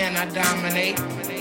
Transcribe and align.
can 0.00 0.16
I 0.16 0.24
dominate? 0.32 1.39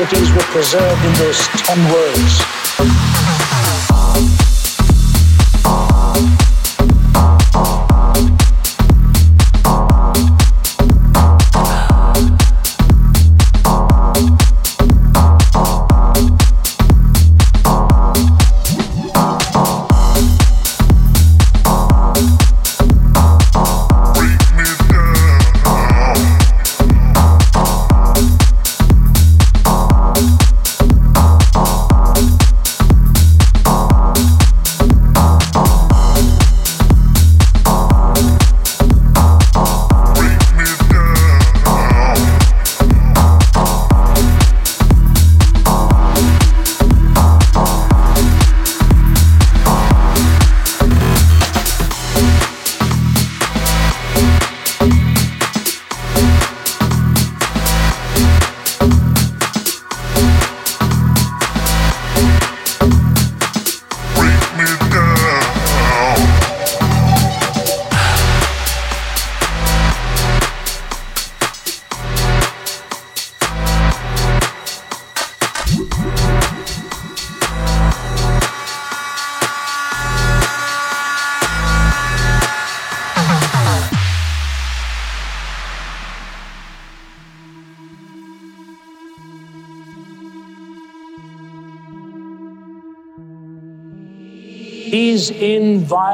Sanctities 0.00 0.32
were 0.32 0.40
preserved 0.44 1.04
in 1.04 1.12
those 1.14 1.38
ten 1.58 1.78
words. 1.92 2.69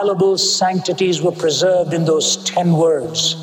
Inviolable 0.06 0.38
sanctities 0.38 1.20
were 1.20 1.32
preserved 1.32 1.92
in 1.92 2.04
those 2.04 2.36
ten 2.44 2.72
words. 2.72 3.35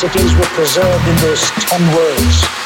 Sanctities 0.00 0.32
were 0.36 0.44
preserved 0.54 1.08
in 1.08 1.16
those 1.16 1.42
ten 1.66 1.82
words. 1.96 2.57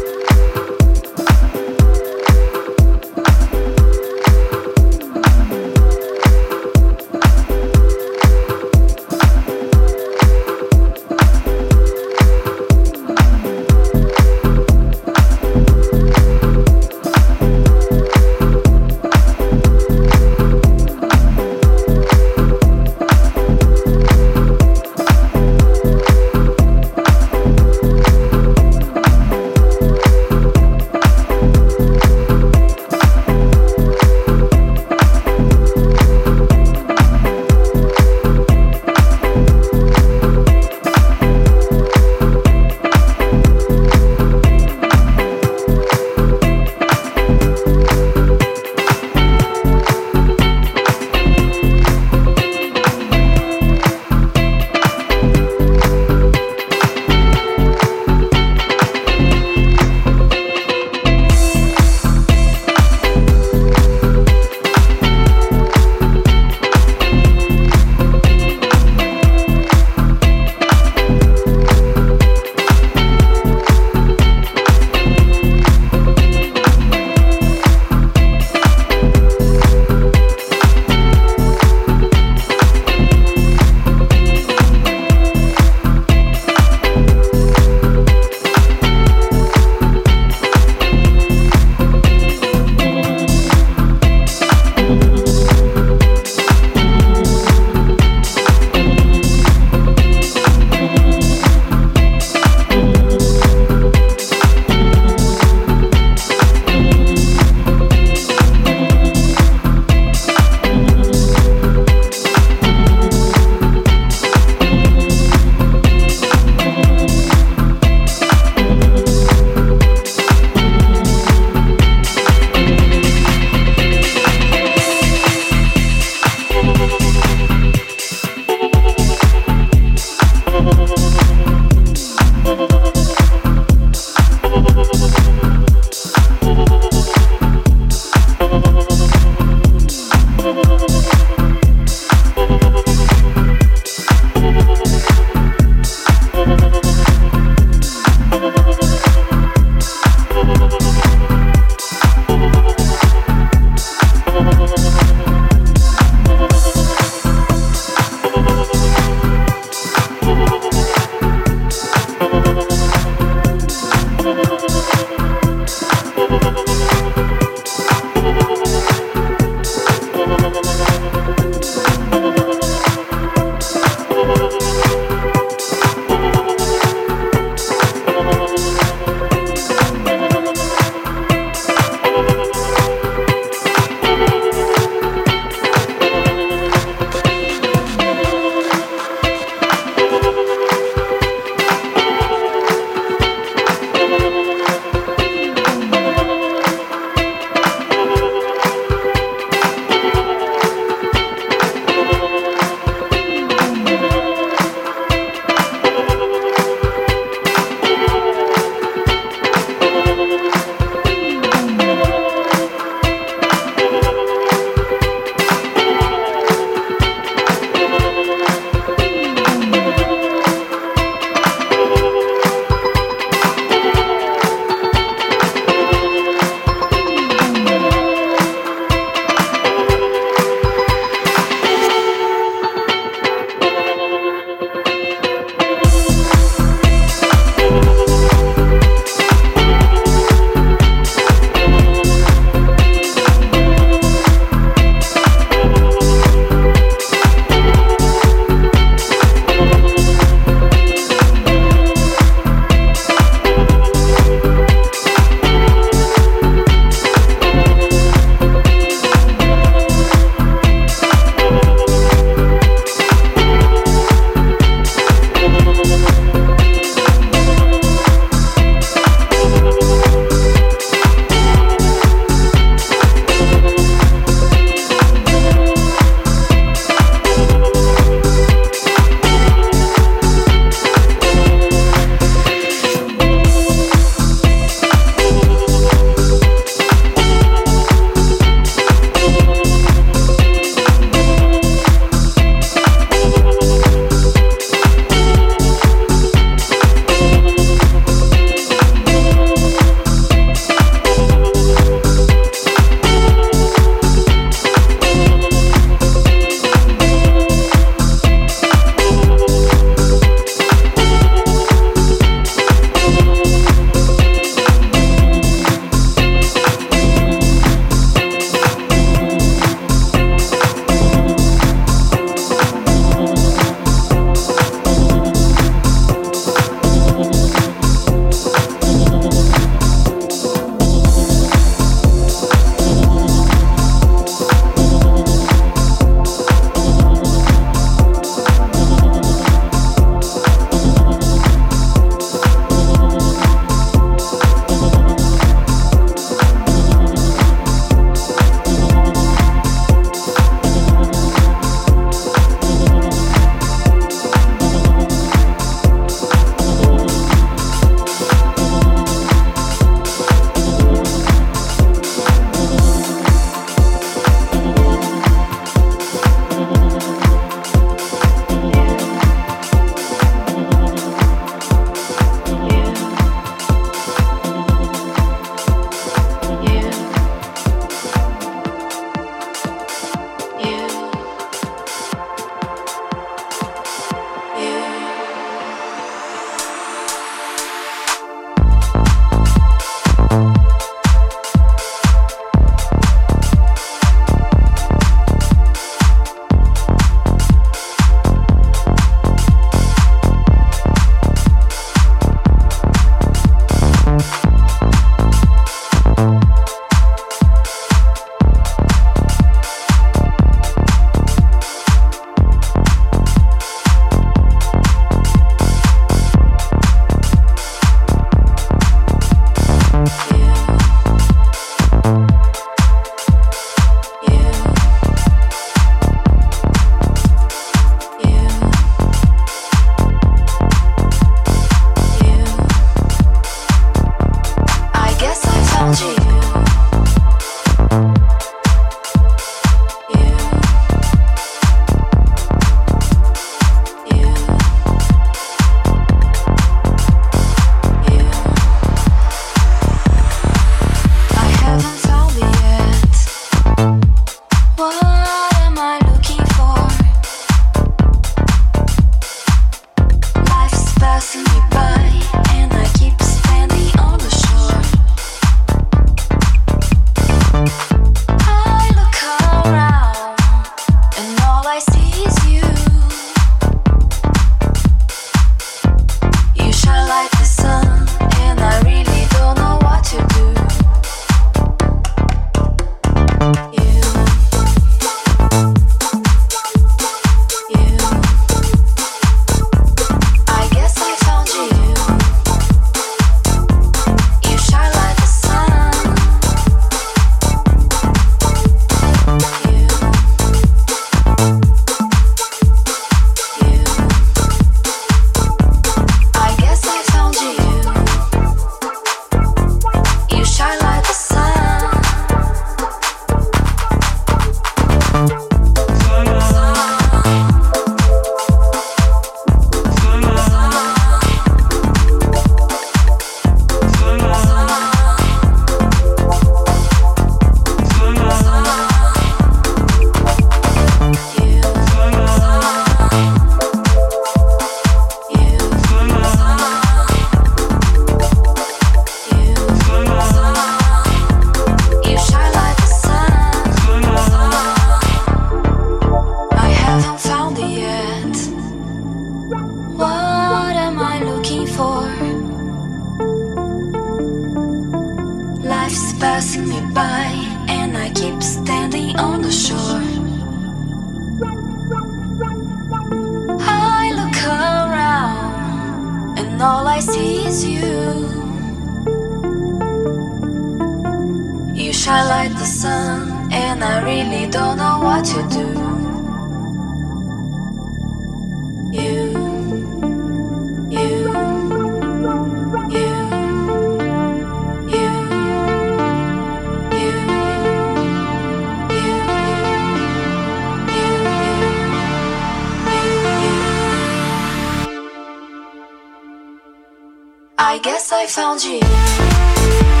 I 597.63 597.77
guess 597.77 598.11
I 598.11 598.25
found 598.25 598.63
you. 598.63 600.00